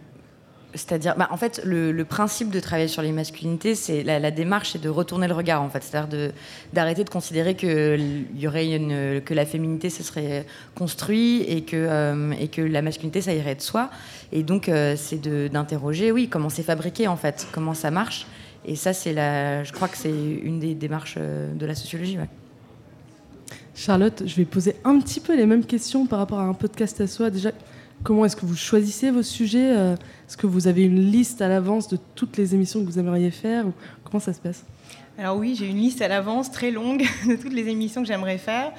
[0.77, 4.81] c'est-à-dire, bah, en fait, le, principe de travailler sur les masculinités, c'est la, démarche, c'est
[4.81, 6.33] de retourner le regard, en fait, c'est-à-dire
[6.73, 7.99] d'arrêter de, considérer que
[8.35, 12.83] y aurait une, que la féminité, ce serait construit et que euh, et que la
[12.83, 13.91] masculinité, ça irait de soi.
[14.33, 18.27] Et donc, euh, c'est d'interroger, oui, comment c'est fabriqué, en fait, comment ça marche.
[18.65, 22.19] Et ça, c'est la, je crois que c'est une des démarches euh, de la sociologie.
[23.75, 27.01] Charlotte, je vais poser un petit peu les mêmes questions par rapport à un podcast
[27.01, 27.31] à soi.
[27.31, 27.51] Déjà,
[28.07, 31.88] comment est-ce que vous choisissez vos sujets Est-ce que vous avez une liste à l'avance
[31.88, 33.64] de toutes les émissions que vous aimeriez faire
[34.05, 34.64] Comment ça se passe?
[35.19, 38.38] Alors oui, j'ai une liste à l'avance très longue de toutes les émissions que j'aimerais
[38.38, 38.73] faire.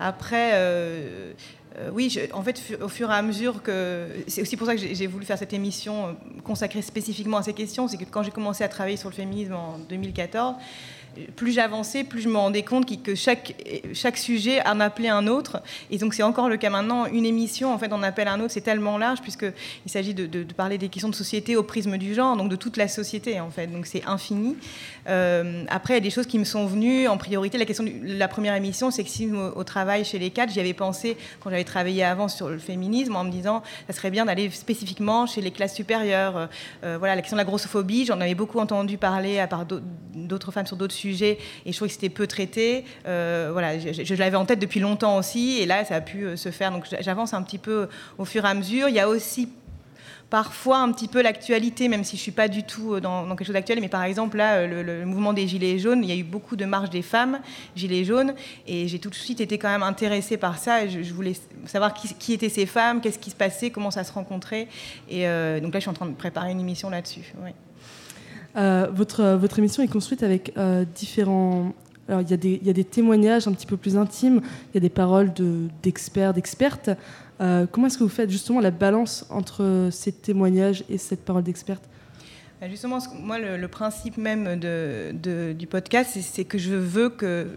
[0.00, 1.32] Après, euh,
[1.78, 4.08] euh, oui, en fait, au fur et à mesure que...
[4.26, 7.52] C'est aussi pour ça que j'ai voulu faire cette émission euh, consacrée spécifiquement à ces
[7.52, 7.86] questions.
[7.86, 10.56] C'est que quand j'ai commencé à travailler sur le féminisme en 2014,
[11.36, 13.54] plus j'avançais, plus je me rendais compte que chaque,
[14.16, 15.62] sujet en appelait un autre.
[15.90, 17.06] Et donc c'est encore le cas maintenant.
[17.06, 18.52] Une émission, en fait, en appelle un autre.
[18.52, 19.52] C'est tellement large puisqu'il
[19.90, 22.88] s'agit de, parler des questions de société au prisme du genre, donc de toute la
[22.88, 23.66] société, en fait.
[23.66, 24.56] Donc c'est infini.
[25.08, 27.58] Euh, après, il y a des choses qui me sont venues en priorité.
[27.58, 30.74] La question de la première émission, sexisme au, au travail chez les cadres, j'y avais
[30.74, 34.50] pensé quand j'avais travaillé avant sur le féminisme en me disant ça serait bien d'aller
[34.50, 36.48] spécifiquement chez les classes supérieures.
[36.84, 40.52] Euh, voilà, la question de la grossophobie, j'en avais beaucoup entendu parler à part d'autres
[40.52, 42.84] femmes sur d'autres sujets et je trouvais que c'était peu traité.
[43.06, 46.36] Euh, voilà, je, l'avais en tête depuis longtemps aussi et là ça a pu euh,
[46.36, 46.70] se faire.
[46.70, 47.88] Donc j'avance un petit peu
[48.18, 48.88] au fur et à mesure.
[48.88, 49.48] Il y a aussi
[50.30, 53.28] parfois un petit peu l'actualité, même si je ne suis pas du tout euh, dans,
[53.28, 53.80] quelque chose d'actuel.
[53.80, 56.64] Mais par exemple, là, le, mouvement des Gilets jaunes, il y a eu beaucoup de
[56.64, 57.40] marches des femmes,
[57.76, 58.34] Gilets jaunes,
[58.66, 60.86] et j'ai tout de suite été quand même intéressée par ça.
[60.88, 61.34] je, voulais
[61.66, 64.68] savoir qui, étaient ces femmes, qu'est-ce qui se passait, comment ça se rencontrait.
[65.08, 65.24] Et
[65.60, 67.32] donc là, je suis en train de préparer une émission là-dessus.
[68.56, 71.72] Euh, votre, votre émission est construite avec euh, différents.
[72.08, 74.90] Alors, il y, a des témoignages un petit peu plus intimes, il y a des
[74.90, 75.32] paroles
[75.82, 76.90] d'experts, d'expertes.
[77.40, 81.42] Euh, comment est-ce que vous faites justement la balance entre ces témoignages et cette parole
[81.42, 81.82] d'experte?
[82.62, 87.48] Justement, moi, le, principe même de, du podcast, c'est que je veux que.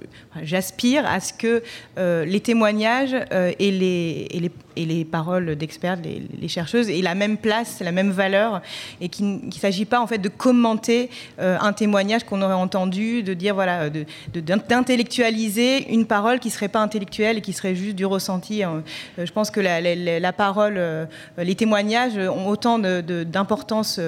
[0.44, 1.64] J'aspire à ce que
[1.98, 7.92] les témoignages et les, et les paroles d'experts, les, chercheuses, aient la même place, la
[7.92, 8.62] même valeur,
[9.02, 13.24] et qu'il ne s'agit pas en fait de commenter euh, un témoignage qu'on aurait entendu,
[13.24, 13.90] de dire voilà,
[14.34, 18.64] d'intellectualiser une parole qui serait pas intellectuelle et qui serait juste du ressenti.
[18.64, 18.80] Euh,
[19.18, 21.06] je pense que la, parole, euh,
[21.38, 24.00] les témoignages ont autant d'importance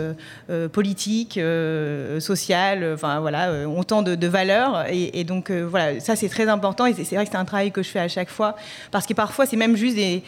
[0.80, 1.40] politique,
[2.20, 6.94] sociale, enfin voilà, ont autant de, valeur, et, donc voilà, ça c'est très important, et
[6.94, 8.56] c'est vrai que c'est un travail que je fais à chaque fois,
[8.92, 10.24] parce que parfois c'est même juste des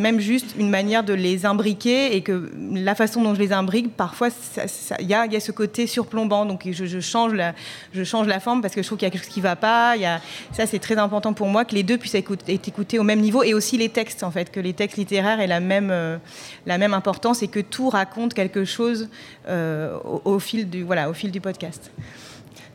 [0.00, 3.96] même juste une manière de les imbriquer et que la façon dont je les imbrique,
[3.96, 4.28] parfois,
[5.00, 6.46] il y, a, ce côté surplombant.
[6.46, 9.40] Donc, je, change la, forme parce que je trouve qu'il y a quelque chose qui
[9.40, 9.94] ne va pas.
[10.52, 13.42] Ça, c'est très important pour moi que les deux puissent être écoutés au même niveau
[13.42, 16.18] et aussi les textes, en fait, que les textes littéraires aient la même, euh,
[16.66, 19.08] importance et que tout raconte quelque chose
[19.48, 21.90] euh, au fil du podcast.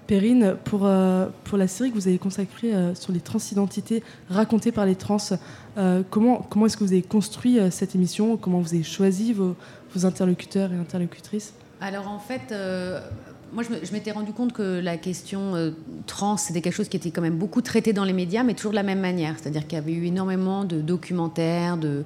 [0.08, 4.86] Perrine, pour, euh, pour la série que vous avez consacrée sur les transidentités racontées par
[4.86, 5.18] les trans,
[5.78, 8.38] euh, comment est-ce que vous avez construit euh, cette émission?
[8.38, 9.56] Comment vous avez choisi vos,
[10.04, 11.54] interlocuteurs et interlocutrices?
[11.82, 13.00] Alors en fait, euh,
[13.54, 15.74] moi je m'étais rendu compte que la question
[16.06, 18.72] trans, c'était quelque chose qui était quand même beaucoup traité dans les médias, mais toujours
[18.72, 19.36] de la même manière.
[19.38, 22.04] C'est-à-dire qu'il y avait eu énormément de documentaires, de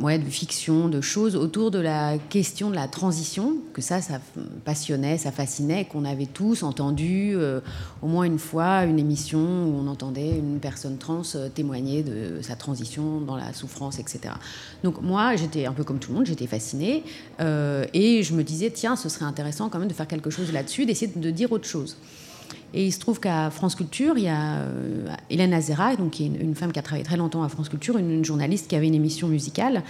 [0.00, 4.20] ouais, de fiction, de choses autour de la question de la transition, que ça, ça
[4.64, 7.60] passionnait, ça fascinait, qu'on avait tous entendu euh,
[8.02, 12.40] au moins une fois une émission où on entendait une personne trans euh, témoigner de
[12.42, 14.34] sa transition dans la souffrance, etc.
[14.82, 17.04] Donc moi, j'étais un peu comme tout le monde, j'étais fascinée,
[17.40, 20.52] euh, et je me disais, tiens, ce serait intéressant quand même de faire quelque chose
[20.52, 21.96] là-dessus, d'essayer de dire autre chose.
[22.72, 26.24] Et il se trouve qu'à France Culture, il y a euh, Hélène Azera, donc, qui
[26.24, 28.86] est une, femme qui a travaillé très longtemps à France Culture, une, journaliste qui avait
[28.86, 29.82] une émission musicale,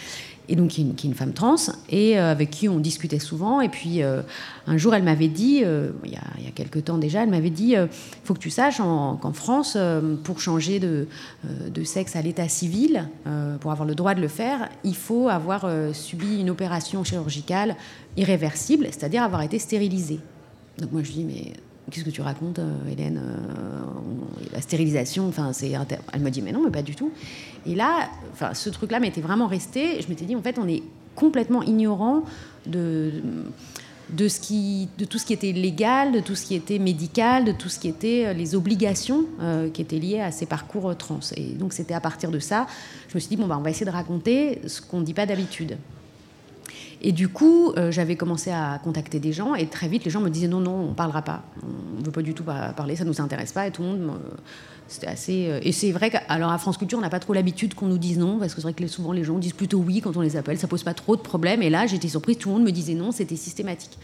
[0.49, 1.57] et donc qui est une, femme trans,
[1.91, 3.61] et euh, avec qui on discutait souvent.
[3.61, 4.23] Et puis euh,
[4.67, 5.63] un jour, elle m'avait dit,
[6.05, 7.89] il, y a, il, quelques temps déjà, elle m'avait dit il
[8.25, 9.77] faut que tu saches qu'en France,
[10.25, 11.07] pour changer de,
[11.69, 13.09] de sexe à l'état civil,
[13.61, 17.77] pour avoir le droit de le faire, il faut avoir subi une opération chirurgicale
[18.17, 20.21] irréversible, c'est-à-dire avoir été stérilisé.
[20.79, 21.53] Donc moi, je dis mais
[21.91, 23.83] Qu'est-ce que tu racontes, euh, Hélène euh,
[24.53, 25.73] La stérilisation, enfin, c'est.
[26.13, 27.11] Elle me dit, mais non, mais pas du tout.
[27.67, 30.01] Et là, enfin, ce truc-là m'était vraiment resté.
[30.01, 30.83] Je m'étais dit, en fait, on est
[31.17, 32.23] complètement ignorant
[32.67, 33.23] de,
[34.11, 37.81] de tout ce qui était légal, de tout ce qui était médical, de tout ce
[37.81, 39.25] qui était euh, les obligations
[39.73, 41.21] qui étaient liées à ces parcours trans.
[41.37, 42.67] Et donc, c'était à partir de ça,
[43.09, 45.15] je me suis dit, bon, bah, on va essayer de raconter ce qu'on ne dit
[45.15, 45.77] pas d'habitude.
[47.03, 50.21] Et du coup, euh, j'avais commencé à contacter des gens et très vite, les gens
[50.21, 51.43] me disaient non, non, on parlera pas.
[51.63, 53.67] On ne veut pas du tout parler, ça ne nous intéresse pas.
[53.67, 54.13] Et tout le monde,
[54.91, 55.47] c'était assez.
[55.49, 57.99] Euh, et c'est vrai qu'à à France Culture, on n'a pas trop l'habitude qu'on nous
[57.99, 60.21] dise non, parce que c'est vrai que souvent les gens disent plutôt oui quand on
[60.21, 61.63] les appelle, ça pose pas trop de problèmes.
[61.63, 63.97] Et là, j'étais surprise, tout le monde me disait non, c'était systématique.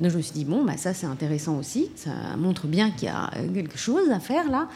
[0.00, 3.08] Donc je me suis dit bon, bah, ça c'est intéressant aussi, ça montre bien qu'il
[3.08, 4.68] y a quelque chose à faire là.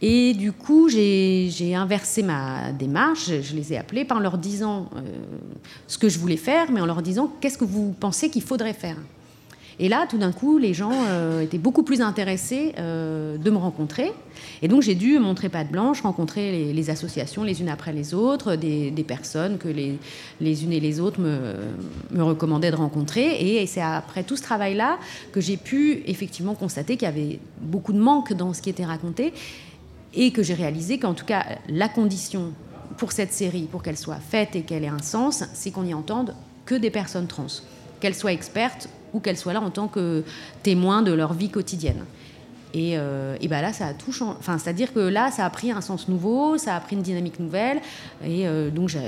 [0.00, 3.30] Et du coup, j'ai inversé ma démarche.
[3.42, 5.00] Je les ai appelés par leur disant euh,
[5.86, 8.74] ce que je voulais faire, mais en leur disant qu'est-ce que vous pensez qu'il faudrait
[8.74, 8.96] faire?
[9.80, 13.56] Et là, tout d'un coup, les gens euh, étaient beaucoup plus intéressés euh, de me
[13.56, 14.12] rencontrer.
[14.60, 18.56] Et donc, j'ai dû montrer patte blanche, rencontrer les, associations les unes après les autres,
[18.56, 19.98] des, personnes que les,
[20.40, 23.60] les, unes et les autres me, recommandaient de rencontrer.
[23.60, 24.98] Et, c'est après tout ce travail-là
[25.32, 28.84] que j'ai pu effectivement constater qu'il y avait beaucoup de manque dans ce qui était
[28.84, 29.32] raconté
[30.18, 32.52] et que j'ai réalisé qu'en tout cas, la condition
[32.98, 35.94] pour cette série, pour qu'elle soit faite et qu'elle ait un sens, c'est qu'on y
[35.94, 36.34] entende
[36.66, 37.46] que des personnes trans,
[38.00, 40.24] qu'elles soient expertes ou qu'elles soient là en tant que
[40.64, 42.04] témoins de leur vie quotidienne.
[42.74, 44.36] Et, euh, et ben là, ça a tout changé.
[44.38, 47.40] Enfin, c'est-à-dire que là, ça a pris un sens nouveau, ça a pris une dynamique
[47.40, 47.80] nouvelle.
[48.24, 48.98] Et euh, donc, je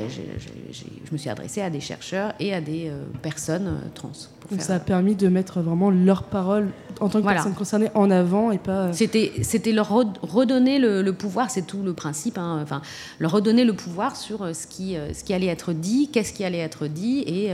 [1.13, 4.13] me suis adressée à des chercheurs et à des euh, personnes trans.
[4.51, 6.71] Donc ça a permis de mettre vraiment leur parole
[7.01, 8.87] en tant que personne concernée en avant et pas.
[8.87, 12.37] Euh, c'était, c'était leur redonner le, pouvoir, c'est tout le principe.
[12.37, 12.83] Hein, enfin,
[13.21, 16.33] leur redonner le pouvoir sur euh, ce qui, euh, ce qui allait être dit, qu'est-ce
[16.33, 17.21] qui allait être dit.
[17.27, 17.51] Et,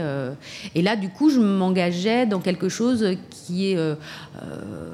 [0.75, 3.79] et là, du coup, je m'engageais dans quelque chose qui est.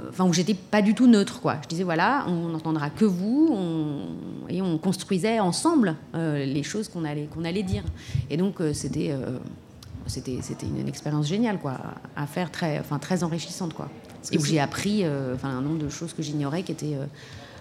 [0.09, 1.57] enfin, où j'étais pas du tout neutre, quoi.
[1.63, 3.57] Je disais, voilà, on n'entendra que vous.
[4.49, 7.83] et on construisait ensemble les choses qu'on allait, qu'on allait dire.
[8.29, 9.15] Et donc, c'était
[10.07, 11.77] c'était une, expérience géniale quoi,
[12.15, 13.73] à faire, très, enfin, très enrichissante.
[13.73, 13.89] Quoi.
[14.31, 17.05] Et où j'ai appris euh, enfin, un nombre de choses que j'ignorais qui étaient euh,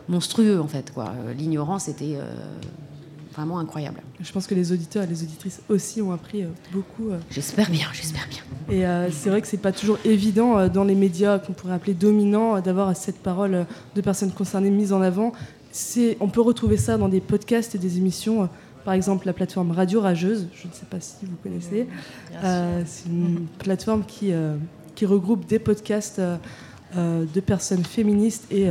[0.08, 0.92] monstrueux en fait.
[0.92, 1.08] Quoi.
[1.08, 2.18] Euh, l'ignorance était
[3.32, 4.00] vraiment incroyable.
[4.20, 7.10] Je pense que les auditeurs et les auditrices aussi ont appris beaucoup.
[7.30, 8.42] J'espère bien, j'espère bien.
[8.74, 12.60] Et c'est vrai que c'est pas toujours évident dans les médias qu'on pourrait appeler dominants
[12.60, 15.32] d'avoir cette parole de personnes concernées mise en avant.
[16.20, 18.48] On peut retrouver ça dans des podcasts et des émissions
[18.84, 21.86] par exemple, la plateforme Radio Rageuse, je ne sais pas si vous connaissez.
[22.42, 24.56] Euh, c'est une plateforme qui, euh,
[24.94, 28.68] qui regroupe des podcasts euh, de personnes féministes et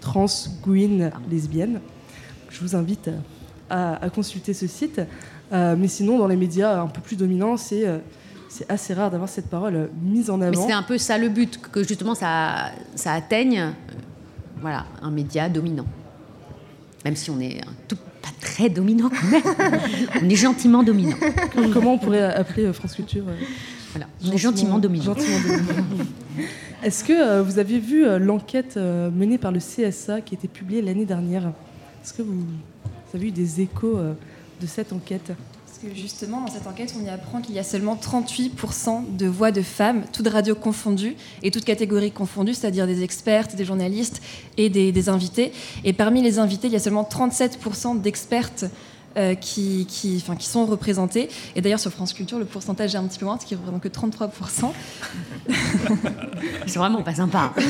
[0.00, 0.26] trans,
[0.62, 1.80] gouines, lesbiennes.
[2.48, 3.10] Je vous invite
[3.70, 5.00] à, consulter ce site.
[5.52, 7.86] mais sinon, dans les médias un peu plus dominants, c'est
[8.48, 10.50] c'est assez rare d'avoir cette parole mise en avant.
[10.50, 13.72] Mais c'est un peu ça le but, que justement ça, ça atteigne
[14.60, 15.86] voilà, un média dominant.
[17.04, 19.80] Même si on est un tout pas très dominant quand même.
[20.22, 21.16] on est gentiment dominant.
[21.72, 23.44] Comment on pourrait appeler euh, France Culture euh,
[23.92, 24.06] voilà.
[24.24, 25.16] On est gentiment dominant.
[26.82, 30.82] Est-ce que euh, vous avez vu l'enquête menée par le CSA qui a été publiée
[30.82, 31.52] l'année dernière?
[32.02, 32.44] Est-ce que vous,
[33.16, 33.98] avez eu des échos
[34.60, 35.32] de cette enquête
[35.94, 39.62] justement, dans cette enquête, on y apprend qu'il y a seulement 38% de voix de
[39.62, 44.20] femmes, toutes radios confondues et toutes catégories confondues, c'est-à-dire des expertes, des journalistes
[44.56, 45.52] et des, invités.
[45.84, 48.66] Et parmi les invités, il y a seulement 37% d'expertes
[49.16, 51.28] euh, qui, qui, qui, sont représentées.
[51.56, 53.62] Et d'ailleurs, sur France Culture, le pourcentage est un petit peu moins, parce qu'il ne
[53.62, 54.70] représente que 33%.
[56.66, 57.52] C'est vraiment pas sympa.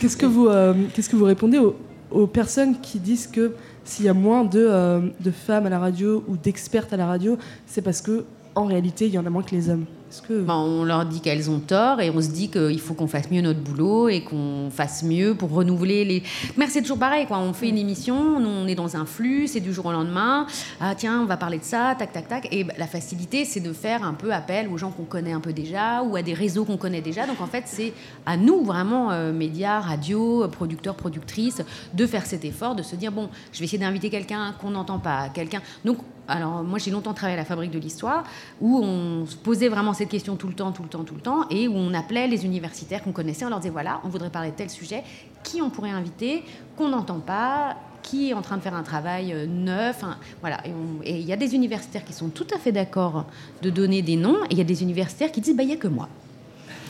[0.00, 1.76] qu'est-ce, que vous, euh, qu'est-ce que vous répondez aux,
[2.10, 5.78] aux personnes qui disent que s'il y a moins de, euh, de, femmes à la
[5.78, 9.30] radio ou d'expertes à la radio, c'est parce que en réalité, il y en a
[9.30, 9.84] moins que les hommes.
[10.20, 10.40] Que...
[10.40, 13.30] Ben, on leur dit qu'elles ont tort et on se dit qu'il faut qu'on fasse
[13.30, 16.22] mieux notre boulot et qu'on fasse mieux pour renouveler les.
[16.56, 17.38] Mais c'est toujours pareil, quoi.
[17.38, 20.46] On fait une émission, on est dans un flux, c'est du jour au lendemain.
[20.80, 22.48] Ah tiens, on va parler de ça, tac, tac, tac.
[22.52, 25.52] Et la facilité, c'est de faire un peu appel aux gens qu'on connaît un peu
[25.52, 27.26] déjà ou à des réseaux qu'on connaît déjà.
[27.26, 27.92] Donc en fait, c'est
[28.24, 31.62] à nous vraiment, euh, médias, radio, producteurs, productrices,
[31.94, 34.98] de faire cet effort, de se dire bon, je vais essayer d'inviter quelqu'un qu'on n'entend
[34.98, 35.60] pas, quelqu'un.
[35.84, 35.98] Donc
[36.28, 38.24] alors moi j'ai longtemps travaillé à la Fabrique de l'Histoire,
[38.60, 41.20] où on se posait vraiment cette question tout le temps, tout le temps, tout le
[41.20, 44.30] temps, et où on appelait les universitaires qu'on connaissait, on leur disait voilà, on voudrait
[44.30, 45.02] parler de tel sujet,
[45.42, 46.42] qui on pourrait inviter,
[46.76, 50.04] qu'on n'entend pas, qui est en train de faire un travail euh, neuf,
[50.40, 50.60] voilà.
[51.04, 53.26] Et il y a des universitaires qui sont tout à fait d'accord
[53.62, 55.74] de donner des noms, et il y a des universitaires qui disent bah il n'y
[55.74, 56.08] a que moi.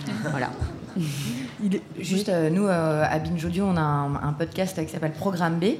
[0.30, 0.50] voilà.
[1.98, 5.76] Juste, euh, nous, euh, à Binge Audio, on a un podcast qui s'appelle Programme B,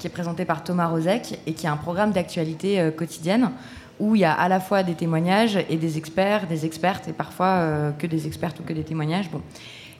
[0.00, 3.50] qui est présenté par Thomas Rozek et qui est un programme d'actualité euh, quotidienne
[4.00, 7.12] où il y a à la fois des témoignages et des experts, des expertes et
[7.12, 9.30] parfois euh, que des expertes ou que des témoignages.
[9.30, 9.40] Bon.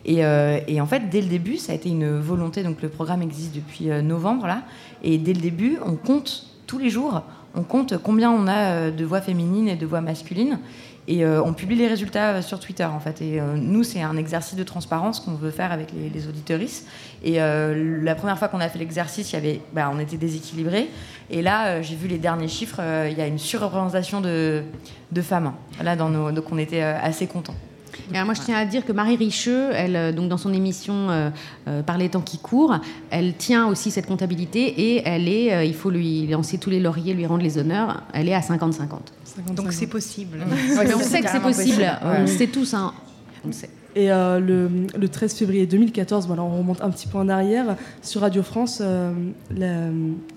[0.04, 2.62] Et, euh, et, en fait, dès le début, ça a été une volonté.
[2.62, 4.62] Donc le programme existe depuis novembre là,
[5.02, 7.22] et dès le début, on compte tous les jours,
[7.54, 10.58] on compte combien on a de voix féminines et de voix masculines.
[11.08, 13.20] Et euh, on publie les résultats euh, sur Twitter, en fait.
[13.20, 16.86] Et euh, nous, c'est un exercice de transparence qu'on veut faire avec les, les auditeuristes.
[17.24, 19.34] Et la première fois qu'on a fait l'exercice,
[19.74, 20.88] bah, on était déséquilibrés.
[21.30, 24.62] Et là, j'ai vu les derniers chiffres, il y a une surreprésentation de,
[25.12, 25.52] de femmes.
[25.82, 27.54] Là, dans nos, donc on était assez contents.
[28.12, 31.30] Et moi, je tiens à dire que Marie Richeux, elle, donc dans son émission
[31.86, 35.90] Par les temps qui courent, elle tient aussi cette comptabilité et elle est, il faut
[35.90, 39.54] lui lancer tous les lauriers, lui rendre les honneurs, elle est à 50-50.
[39.54, 40.44] Donc c'est possible.
[40.48, 41.86] on sait que c'est possible.
[42.02, 42.74] On le sait tous.
[42.74, 42.92] Hein.
[43.46, 43.70] On sait.
[43.96, 48.20] Et euh, le, 13 février 2014, voilà, on remonte un petit peu en arrière, sur
[48.20, 49.12] Radio France, euh,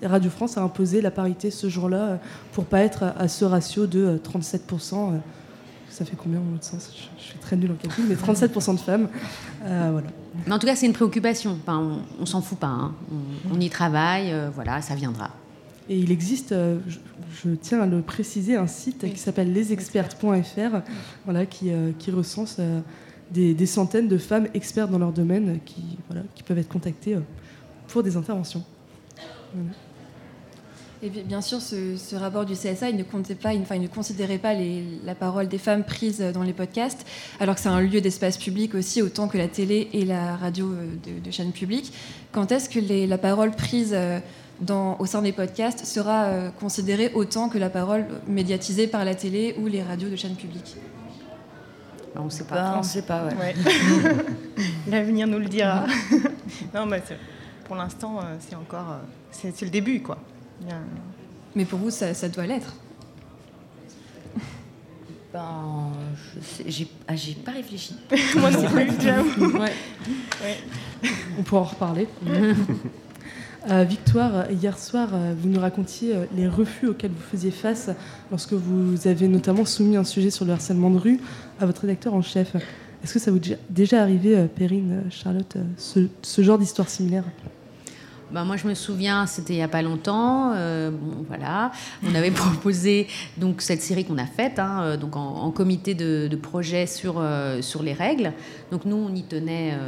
[0.02, 2.18] Radio France a imposé la parité ce jour-là
[2.52, 5.20] pour pas être à ce ratio de 37%.
[5.88, 6.92] ça fait combien dans l'autre sens?
[7.16, 9.08] Je, suis très nulle en calcul, mais 37% de femmes.
[9.64, 10.08] Euh, voilà.
[10.46, 11.56] Mais en tout cas, c'est une préoccupation.
[11.62, 12.66] Enfin, on, ne s'en fout pas.
[12.66, 12.92] Hein.
[13.52, 15.30] On, y travaille, euh, voilà, ça viendra.
[15.88, 20.80] Et il existe, je, tiens à le préciser, un site qui s'appelle lesexperts.fr,
[21.24, 22.58] voilà, qui, qui recense
[23.30, 25.82] des, centaines de femmes expertes dans leur domaine qui,
[26.46, 27.16] peuvent être contactées
[27.88, 28.64] pour des interventions.
[31.04, 34.38] Et bien sûr, ce, rapport du CSA, il ne, comptait pas, enfin, il ne considérait
[34.38, 37.04] pas la parole des femmes prises dans les podcasts,
[37.40, 40.72] alors que c'est un lieu d'espace public aussi, autant que la télé et la radio
[40.72, 41.92] euh, de, chaîne publique.
[42.32, 44.18] Quand est-ce que la parole prise euh,
[44.98, 49.56] au sein des podcasts sera euh, considérée autant que la parole médiatisée par la télé
[49.60, 50.76] ou les radios de chaîne publique?
[52.16, 52.74] On ne sait pas.
[52.74, 53.54] on ne sait pas, ouais.
[54.86, 55.84] L'avenir nous le dira.
[56.74, 57.02] non, mais
[57.64, 58.98] pour l'instant, c'est encore,
[59.30, 60.18] c'est le début, quoi.
[61.54, 62.74] Mais pour vous, ça, doit l'être
[65.32, 65.90] ben,
[66.64, 67.96] j'ai ah, pas réfléchi.
[68.36, 68.86] Moi non plus,
[71.36, 72.06] On pourra en reparler.
[73.70, 77.88] Euh, Victoire, hier soir, euh, vous nous racontiez euh, les refus auxquels vous faisiez face
[78.30, 81.20] lorsque vous avez notamment soumis un sujet sur le harcèlement de rue
[81.60, 82.56] à votre rédacteur en chef.
[83.02, 87.24] Est-ce que ça vous est déjà arrivé, Perrine, Charlotte, ce genre d'histoire similaire?
[88.34, 90.50] Bah, moi, je me souviens, c'était il n'y a pas longtemps.
[90.54, 91.70] Euh, bon, voilà,
[92.04, 96.28] on avait proposé donc cette série qu'on a faite, hein, euh, donc en, comité de,
[96.34, 98.32] projet sur euh, sur les règles.
[98.72, 99.78] Donc nous, on y tenait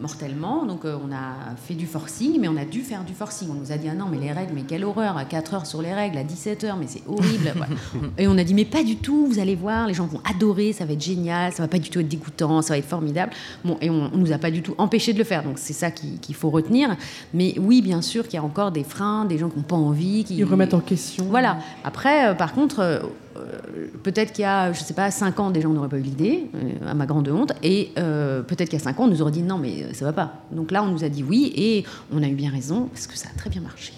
[0.00, 0.64] mortellement.
[0.64, 3.48] Donc on a fait du forcing, mais on a dû faire du forcing.
[3.50, 5.66] On nous a dit ah non, mais les règles, mais quelle horreur à 4 heures
[5.66, 7.52] sur les règles, à 17 heures, mais c'est horrible.
[8.18, 9.26] Et on a dit mais pas du tout.
[9.26, 11.90] Vous allez voir, les gens vont adorer, ça va être génial, ça va pas du
[11.90, 13.32] tout être dégoûtant, ça va être formidable.
[13.64, 15.42] Bon, et on, on nous a pas du tout empêché de le faire.
[15.42, 16.96] Donc c'est ça qu'il faut retenir.
[17.34, 19.76] Mais oui bien sûr qu'il y a encore des freins, des gens qui n'ont pas
[19.76, 20.22] envie.
[20.24, 21.24] Qui Ils remettent en question.
[21.24, 21.56] Voilà.
[21.84, 22.98] Après, euh, par contre, euh,
[23.38, 26.02] euh, peut-être qu'il y a, je sais pas, 5 ans, des gens n'auraient pas eu
[26.02, 26.50] l'idée,
[26.86, 27.54] à ma grande honte.
[27.62, 30.12] Et peut-être qu'il y a 5 ans, on nous aurait dit non, mais ça va
[30.12, 30.44] pas.
[30.52, 33.16] Donc là, on nous a dit oui, et on a eu bien raison, parce que
[33.16, 33.94] ça a très bien marché.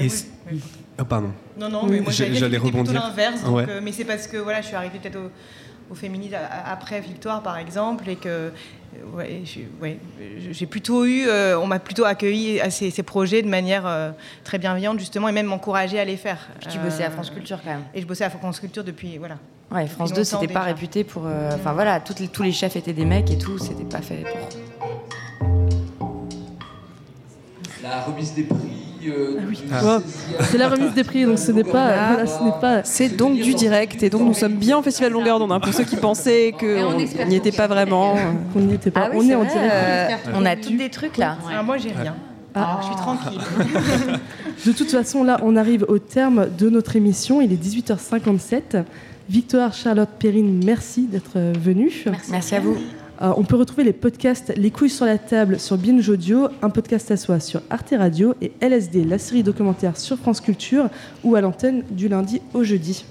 [0.00, 0.08] et
[1.00, 1.30] oh, pardon.
[1.56, 2.92] Non, non, mais moi j'allais rebondir.
[2.92, 3.44] l'inverse,
[3.82, 5.30] mais c'est parce que voilà, je suis arrivée peut-être au,
[5.92, 6.34] au féminisme
[6.64, 8.50] après Victoire, par exemple, et que
[9.14, 9.42] ouais,
[10.50, 14.10] j'ai plutôt eu, euh, on m'a plutôt accueilli à ces, projets de manière euh,
[14.44, 16.48] très bienveillante justement et même m'encouragé à les faire.
[16.60, 17.84] Puis tu bossais à France Culture quand même.
[17.94, 19.38] Et je bossais à France Culture depuis voilà.
[19.70, 22.92] Ouais, France 2 c'était pas réputé pour, euh, enfin voilà, les, tous les chefs étaient
[22.92, 24.48] des mecs et tout, c'était pas fait pour.
[27.82, 28.75] La remise des prix.
[29.72, 29.98] Ah ah.
[30.50, 32.84] C'est la remise des prix, donc ce n'est pas, ce n'est pas.
[32.84, 35.52] C'est donc du direct, et donc nous sommes bien au Festival Longueur d'onde.
[35.52, 36.94] Hein, pour ceux qui pensaient qu'on
[37.26, 38.14] n'y était pas vraiment,
[38.52, 39.06] qu'on n'y était pas.
[39.06, 40.28] Ah on est, en direct.
[40.34, 41.36] on a tous des trucs là.
[41.64, 42.14] moi j'ai rien.
[42.54, 43.40] Alors, je suis tranquille.
[44.66, 47.42] de toute façon, là, on arrive au terme de notre émission.
[47.42, 48.82] Il est 18h57.
[49.28, 51.92] Victoire, Charlotte, Perrine, merci d'être venue.
[52.06, 52.78] Merci, merci à vous.
[53.22, 56.70] Euh, on peut retrouver les podcasts Les couilles sur la table sur Binge Audio, un
[56.70, 60.88] podcast à soi sur Arte Radio et LSD, la série documentaire sur France Culture
[61.24, 63.04] ou à l'antenne du lundi au jeudi.